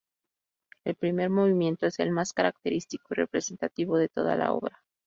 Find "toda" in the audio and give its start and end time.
4.09-4.35